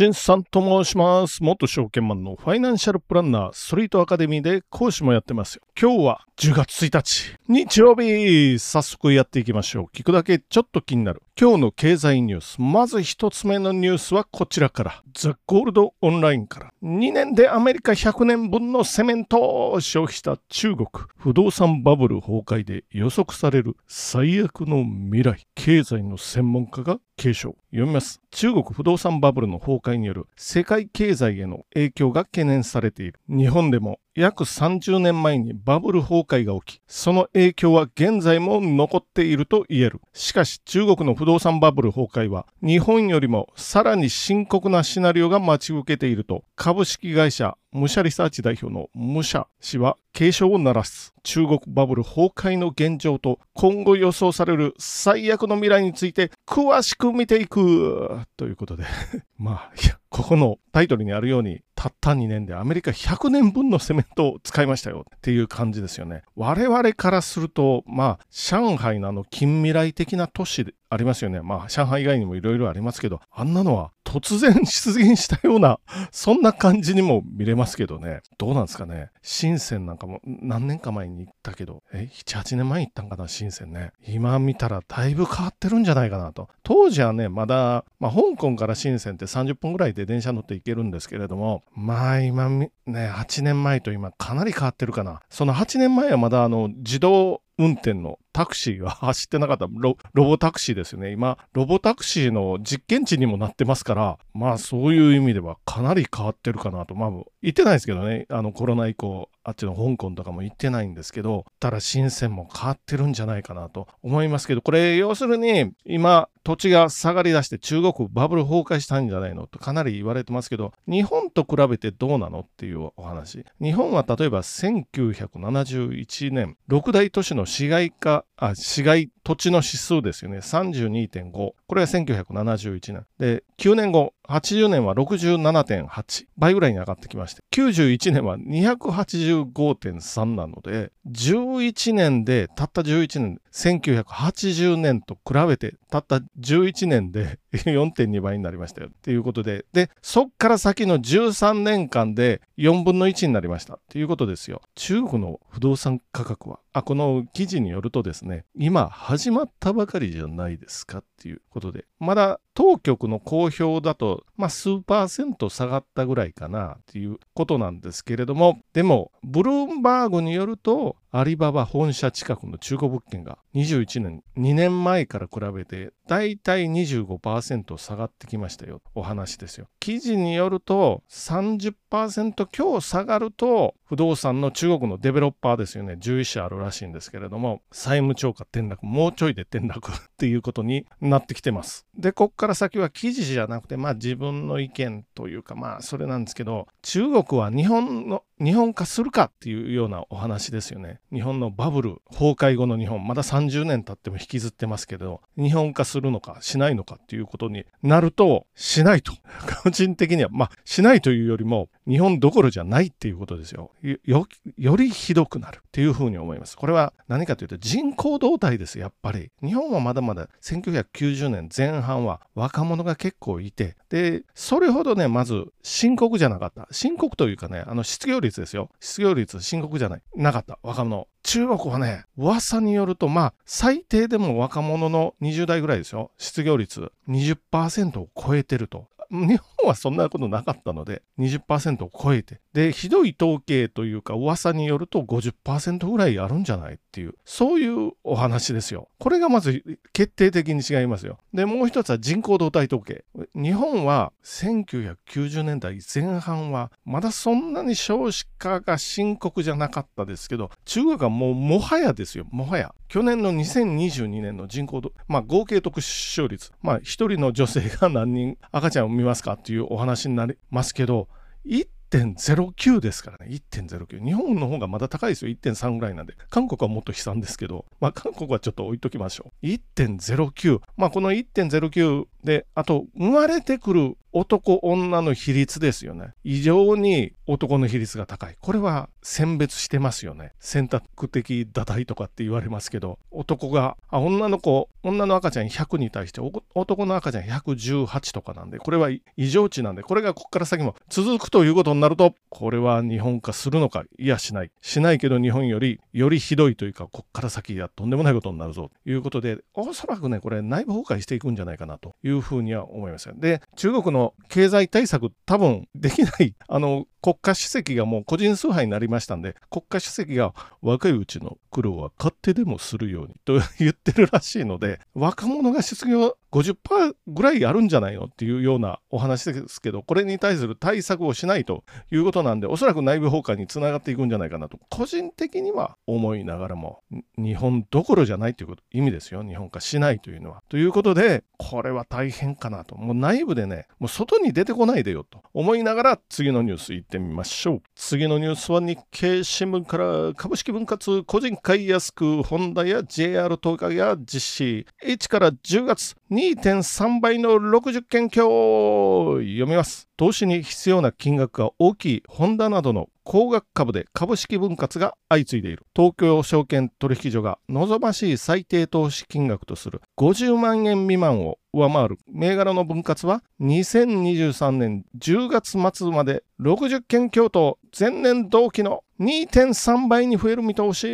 [0.00, 1.42] 新さんと申します。
[1.42, 5.62] 元証券マンのファイナンシャルプランナー、ストリートアカデミーで講師もやってますよ。
[5.78, 9.84] 今日は10月1日、日曜日早速やっていきましょう。
[9.94, 11.20] 聞くだけちょっと気になる。
[11.38, 12.56] 今日の経済ニュース。
[12.58, 15.02] まず一つ目のニュースはこちらから。
[15.12, 16.72] ザ・ゴールドオンラインから。
[16.82, 20.88] 2年でアメリカ100年分のセメントを消費した中国。
[21.18, 25.46] 不動産バブル崩壊で予測される最悪の未来。
[25.54, 27.54] 経済の専門家が継承。
[27.70, 28.22] 読みます。
[28.30, 33.20] 中国不動産バブルの崩壊による世界経済への影響が懸念されている。
[33.28, 40.00] 日本でも約30年前にバブル崩壊が起き、その影響は現在も残っていると言える。
[40.12, 51.14] しかし中国の不動産バブル崩壊は日本よりもさらに深刻なシナリオが待ち受けていると株式会社ムシャリサーチ代表のムシャ氏は警鐘を鳴らす。
[51.22, 58.84] 中国バブル崩壊の現状と今後予想される最悪の未来について詳しく見ていくということで
[59.38, 66.24] まあ、いや、ここのタイトルにあるように、たった2年でアメリカ100年分のセメントを使いましたよっていう感じですよね。
[66.36, 71.40] 我々からすると、まあ、上海のあの近未来的な都市ありますよね。
[71.40, 75.78] まあ、上海以外にもいろいろありますけど、あんなのは突然出現したような、
[76.10, 78.22] そんな感じにも見れますけどね。
[78.38, 79.10] どうなんですかね。
[79.22, 83.92] 深センなんかも何年か前に行ったけど、え、7、8年前に行ったんかな、深センね。
[84.04, 86.48] 今見たらだいぶ変わってるんじゃないかなと。
[86.64, 95.20] 当時はね、まだ、まあ、香港から深センって30分ぐらいで電車乗って行けるんですけれども、まあ今ね、8年前と今かなり変わってるかな。
[95.30, 101.12] その8年前はまだあの自動運転のタクシーが走ってなかったロボタクシーですよね。
[101.12, 106.94] 今、ロボタクシーの実験地にもなってますから、まあそういう意味ではかなり変わってるかなと。
[106.94, 107.10] まあ
[107.42, 123.44] 言ってないですけどね、あのコロナ以降、あっちの香港とかも行ってないんですけど、ただ深センも変わってるんじゃないかなと思いますけど、これ要するに今土地が下がりだして中国バブル崩壊したんじゃないのとかなり言われてますけど、日本と比べてどうなのっていうお話。
[123.60, 130.38] 日本は例えば1971年、六大都市の市街化、あ、市街土地の指数ですよね。
[130.38, 131.30] 32.5。
[131.30, 133.06] これは1971年。
[133.18, 148.88] で、9年後、80年は67.8倍ぐらいに上がってきまして、91年は285.3なので、11年で、たった11年、1980年と比べて、たった11年で 4.2倍になりましたよ。
[148.88, 153.74] っていうことで、で、そっから先の13年間で4分の1になりました。
[153.74, 154.62] っていうことですよ。
[154.74, 160.98] 中国の不動産価格は、あ、この記事によるとですね、今始まったばかりじゃないですか。
[160.98, 178.80] っていうことで、まだ当局の公表だと、まあ、数パーセント下がったぐらいかなっていうことなんですけれども、でも、ブルームバーグによると、アリババ本社近くの中古物件が21年、2年前から比べて、だいたい25%下がってきましたよ。
[178.94, 179.66] お話ですよ。
[179.80, 185.94] 記事によると、30%強下がると、不動産の中国のデベロッパーですよね。
[185.94, 191.86] 11社あるらしいんですけれども、債務超過転落、もうちょいで転落っていうことになってきてます。
[191.98, 201.00] で、こっからから先は記事じゃなくて、まあ自分の意見というか、まあそれなんですけど、中国は日本の、日本化するかっていうようなお話ですよね。
[201.12, 209.12] 日本のバブル崩壊後の日本、まだ30年経っても引きずってますけど、日本化するのかしないのかっていうことになると、しないと。
[209.62, 213.72] 個人的には、まあしないというよりも、日本どころじゃないっていうことですよ。
[214.04, 216.56] よ、よりひどくなるっていうふうに思います。
[216.56, 219.30] これは何かというと人口動態です、やっぱり。
[219.42, 226.68] 日本はまだまだ1990年前半は若者が結構いて、で、それほどね、まず深刻じゃなかった。
[226.70, 228.70] 深刻というかね、あの失業率ですよ。
[228.80, 230.02] 失業率深刻じゃない。
[230.16, 230.58] なかった。
[230.62, 231.08] 若者。
[231.22, 236.12] 中国はね、噂によると、まあ、最低でも若者の20代ぐらいですよ。
[236.16, 238.86] 失業率20%を超えてると。
[239.10, 242.40] 日本はそんなことなかったので、20%を超えて。
[242.52, 248.88] で、ひどい統計というか噂によると50%ぐらいあるんじゃないっていう、そういうお話ですよ。
[248.98, 251.18] これがまず決定的に違いますよ。
[251.34, 253.04] で、もう一つは人口動態統計。
[253.34, 262.74] 日本は1990年代前半はまだそんなに少子化が深刻じゃなかったですけど、中国はもうもはやですよ、もはや。
[262.88, 271.08] 去年の2022年の人口、まあ合計特殊出生率、まあ一人の女性が何人赤ちゃんをみますかっていうお話になりますけど、
[271.46, 274.04] 1.09ですからね、1.09。
[274.04, 276.14] 日本の方がまだ高いですよ、1.3ぐらいなんで。
[276.28, 279.46] 韓国はもっと悲惨ですけど、まあ韓国はちょっと置いときましょう。
[279.46, 280.60] 1.09。
[280.76, 286.14] まあこの1.09で、あと生まれてくる男女の比率ですよね。
[286.24, 288.36] 異常に男の比率が高い。
[288.40, 290.32] これは選別してますよね。
[290.40, 296.20] 選択的堕胎とかって言われますけど、男が、あ、女の子、女の赤ちゃん100に対して
[296.54, 304.50] 男の赤ちゃん118とかなんで、これは異常値なんで、これがここから先も続くということになると、これは日本化するのか、いやしない。
[304.60, 313.08] しないけど日本よりよりひどいというか、こっから先はとんでもないことになるぞということで、おそらくね、これ内部崩壊していくんじゃないかなというふうには思います。
[313.14, 336.82] で、中国の経済対策多分できない、あの、国家主席がもう個人崇拝になりましたんで、国家主席が若いうちの苦労は勝手でもするようにと言ってるらしいので、若者が失業50%ぐらいあるんじゃないのっていうようなお話ですけど、これに対する対策をしないということなんで、おそらく内部崩壊につながっていくんじゃないかなと、個人的には思いながらも、
[337.16, 339.24] 日本どころじゃないということ、意味ですよ。
[339.24, 340.42] 日本化しないというのは。
[340.48, 342.76] ということで、これは大変かなと。
[342.76, 347.62] もう内部でね、もう外に出てこないでよと思いながら次のニュース行ってってみましょう。
[347.76, 354.66] 次のニュースは日経新聞から株式分割個人買いやすく、ホンダや JR 東海が実施。
[354.84, 359.88] 1から10月2.3倍の60件強読みます。
[359.96, 380.86] 投資に必要な金額が大きいホンダなどの高額株で株式分割が相次いでいる東京証券取引所が望ましい最低投資金額とする50万円未満を上回る銘柄の分割は2023年10月末まで60件強と前年同期の2.3倍に増える見通し。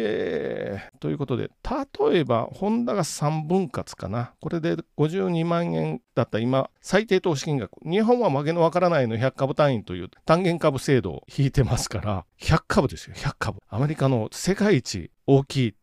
[1.01, 1.51] ということで
[2.11, 4.33] 例えばホンダが3分割かな。
[4.41, 6.39] これで52万円だった。
[6.39, 7.73] 今最低投資金額。
[7.85, 9.17] 日本は負けのわからないの。
[9.17, 12.25] 100株単位という単元株制度を引いてますから。
[12.41, 13.61] 100株ですよ100株。
[13.69, 15.75] アメリカの世界一大きい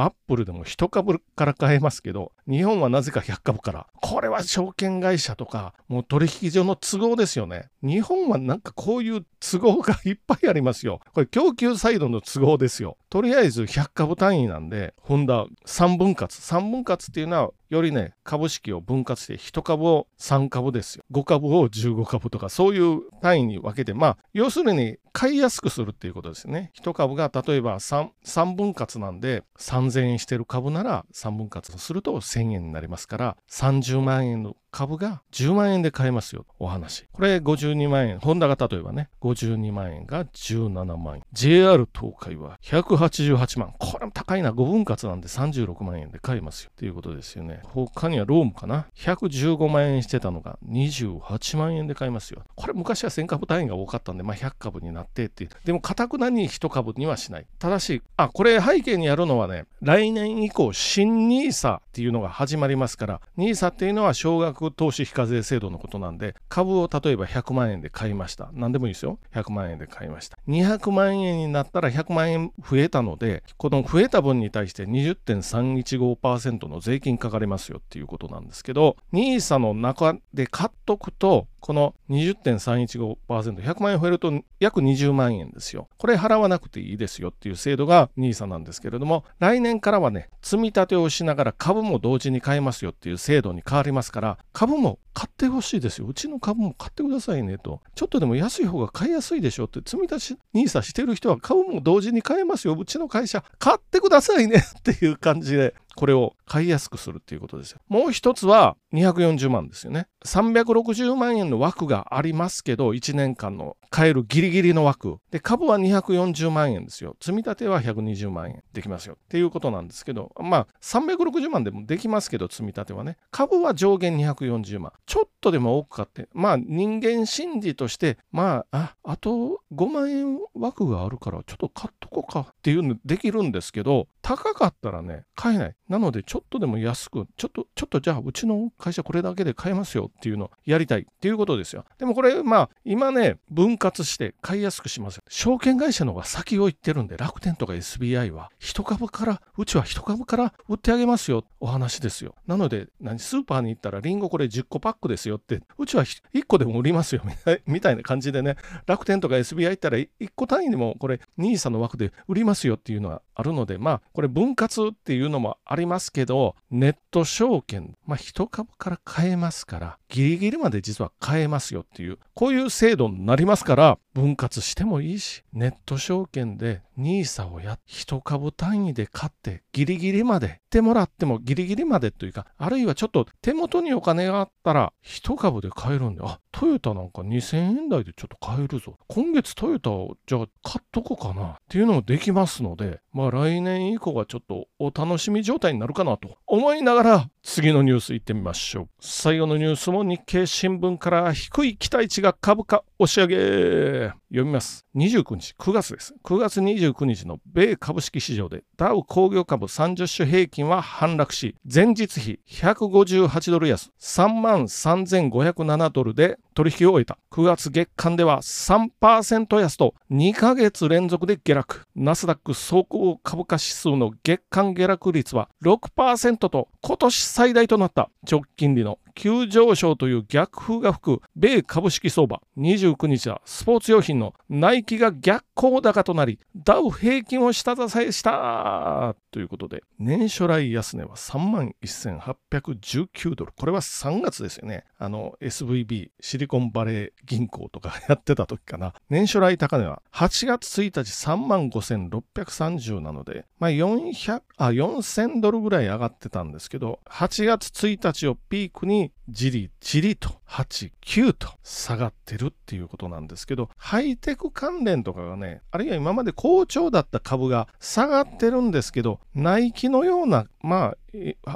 [0.00, 3.88] アップルでも1株から買えますけど、日本はなぜか100株から。
[4.00, 7.68] これは証券会社とか、もう取引所の都合ですよね。
[7.82, 11.00] 日本はなんかこういう都合がいっぱいありますよ。
[11.14, 12.96] これ供給サイドの都合ですよ。
[13.10, 16.40] とりあえず100株単位なんで、ホンダ3分割。
[16.40, 21.04] 3分割っていうのは、よりね、株式を分割して1株を3株ですよ。
[21.12, 26.72] 5株を15株とか、そういう単位に分けて、まあ、要するに買いやすくするっていうことですね。
[26.80, 36.46] 1株が例えば 3, 3分割なんで、3000円してる株なら3分割すると1000円になりますから、30万円の株が10万円で買えますよ。
[36.58, 37.06] お話。
[37.12, 38.18] これ52万円。
[38.18, 41.22] ホンダが例えばね、52万円が17万円。
[41.32, 43.74] JR 東海は188万。
[43.78, 44.52] これも高いな。
[44.52, 46.70] 5分割なんで36万円で買えますよ。
[46.72, 47.60] っていうことですよね。
[47.64, 48.86] 他にはロームかな。
[48.96, 52.42] 115万円してたのが28万円で買えますよ。
[52.54, 55.50] これ昔は1000株単位が多かったんで、まあ100株になってっていう。
[55.64, 57.46] でも、かたくなに1株にはしない。
[57.58, 68.50] ただし、あ、これ背景にあるのはね、来年以降、新 NISA っていうのが始まりますから、NISA っていうのは少額投資非課税制度のことなんで、株を例えば100万円で買いました。
[68.52, 69.18] 何でもいいですよ。
[69.34, 70.38] 100万円で買いました。
[70.48, 85.88] 200万円になったら100万円増えたので、この増えた分に対して20.315%の税金かかりますよっていうことなんですけど、NISA の中で買っとくと、この20.315%、100万円増えると約20万円ですよ。
[85.98, 96.06] これ払わなくていいですよっていう制度が NISA なんですけれども、来年からはね、積み立てをしながら株も同時に買えますよっていう制度に変わりますから、株も買ってほしいですよ。
[96.06, 97.80] うちの株も買ってくださいねと。
[97.96, 102.74] ちょっとでも安い方が買いやすいでしょって、積み立て NISA してる人は株も同時に買えますよ。
[102.74, 107.80] うちの会社買ってくださいねっていう感じで、これを買いやすくするっていうことですよ。
[107.88, 110.06] もう一つは240万ですよね。
[110.24, 115.16] 360万円の枠がありますけど、1年間の買えるギリギリの枠。
[115.32, 117.16] で、株は240万円ですよ。
[117.20, 119.16] 積み立ては120万円できますよ。
[119.20, 123.16] っていうことなんですけど、まあ、360万でもできますけど、積み立てはね。
[123.32, 124.92] 株は上限240万。
[125.08, 135.74] ちょっとでも多く買って、まあ、人間心理として、まあ、あ、あと5万円枠があるから、ちょっと買っとこうかっていうのできるんですけど、高かったらね、買えない。
[135.88, 141.86] なので、ちょっとでも安く、ちょっと、ちょっとじゃあ、うちの会社これだけで買えますよっていうのをやりたいっていうことですよ。
[141.96, 145.22] でもこれ、まあ、今ね、分割して買いやすくします。
[145.28, 152.34] 証券会社の方が先を行ってるんで、楽天とか SBI は、一株から、うちは一株から売ってあげますよ、お話ですよ。
[152.46, 157.22] なので、何、スーパーに行ったら、リンゴこれ10個パックですよって、うちは1個でも売りますよ、
[157.66, 188.98] みたいな感じでね、楽天とか SBI 行ったら、1個単位でもこれ、NISA の枠で売りますよっていうのはあるので、まあ、これ分割っていうのもありますけど、ネット証券、まあ、一株から買えますから、ギリギリまで実は買えますよっていう、こういう制度になりますから、分割してもいいし、ネット証券で NISA をや、一株単位で買って、ギリギリまで、ってもらってもギリギリまでというか、あるいはちょっと手元にお金があったら、一株で買えるんで、あ、トヨタなんか2000円台でちょっと買えるぞ。
[189.06, 198.88] 今月トヨタをじゃあ買っとこうかなっていうのもできますので、まあ来年以降はちょっとお楽しみ状態になるかなと思いながら次のニュース行ってみましょう。
[199.00, 204.12] 最後のニュースも日経新聞から低い期待値が株価押し上げ。
[204.28, 204.84] 読みます。
[204.94, 206.14] 29日、9月です。
[206.22, 217.18] 9月29日の米株式市場でダウ工業株30種平均は反落し、前日比158ドル安、3万3507ドルで取引を終えた。
[217.30, 221.82] 9月月間では3%安と2ヶ月連続で下落。
[221.94, 232.40] ナスダック総合株価指数の月間下落率は6%と今年最大となった直近利の急上昇という逆風が吹く米株式相場。
[232.56, 243.52] 29日はスポーツ用品のナイキが逆行高となりダウ平均を下支えしたということで年初来安値は3万1819ドル。
[243.58, 244.84] これは3月ですよね。
[244.98, 248.94] あの SVB シリコンバレー銀行とかやってた時かな。
[249.10, 270.96] 年初来高値は8月1日3万5630なのでまあ400あ4000ドルぐらい上がってたんですけど8月1日をピークに think じりじりと8、9と下がってるっていうことなんですけど、ハイテク関連とかがね、あるいは今まで好調だった株が下がってるんですけど、ナイキのような、まあ、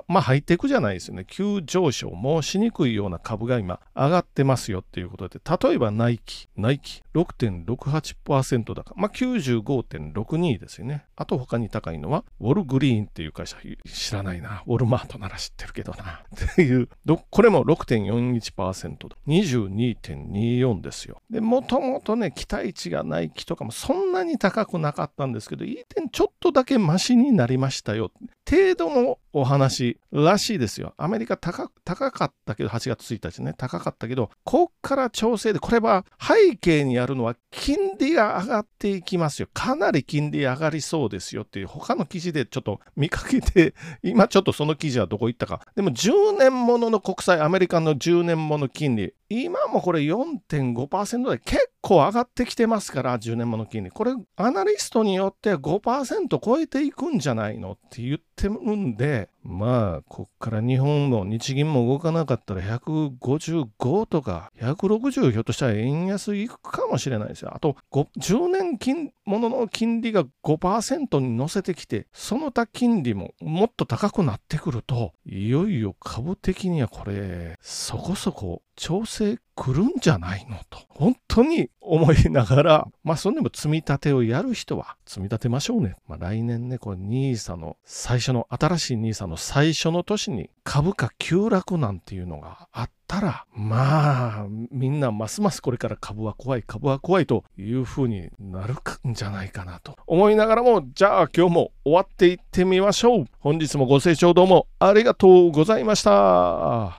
[0.09, 1.25] まあ、ハイテクじゃないですよね。
[1.27, 11.05] 急上昇もしにくいような株が今上がってますよっていうことで、例えばナイキ、ナイキ6.68%高、まあ95.62ですよね。
[11.17, 14.63] あと他に高いのは、ウォルグリーンっていう会社、知らないな。
[14.67, 16.23] ウォルマートなら知ってるけどな。
[16.53, 16.89] っていう、
[17.31, 21.21] これも6.41% 22.24ですよ。
[21.31, 28.11] で、もともとね、期待値がない木とかもそんなに高くなかったんですけど、いい点ちょっとだけマシになりましたよ。
[28.49, 30.95] 程度のお話らしいですよ。
[30.99, 31.69] アメリカ高
[32.11, 39.49] かったけど、8月1日ね、高かったけど、こっから調整で、これは背景にあるのは金利が上がっていきますよ。
[39.55, 45.61] かなり金利上がりそうですよっていう、他の記事でちょっと見かけて、今ちょっとその記事はどこ行ったか。
[45.77, 53.91] でも10年ものの国債、アメリカメリカの10年もの金利、今もこれ4.5%で結構上がってきてますから、10年もの金利。
[53.91, 67.53] これ、アナリストによっては5%超えていくんじゃないのって言ってるんで、まあ、こっから日本の日銀も動かなかったら155とか160ひょっとしたら円安いくかもしれないですよ。
[67.53, 85.95] あと、10年金ものの金利が5%に乗せてきて、その他金利ももっと高くなってくると、いよいよ株的にはこれ、そこそこ調整来るんじゃないのと、本当に思いながら、まあそんでも積み立てをやる人は積み立てましょうね。
[86.09, 98.75] まあ来年ね、これ NISA の最初の、新しい NISA の最初の年に株価急落なんていうのがあったら、まあみんなますますこれから株は怖い、株は怖いというふうになる
[99.09, 103.27] んじゃないかなと思いながらも、じゃあ今日も終わっていってみましょう。
[103.39, 106.99] 本日もご清聴どうもありがとうございました。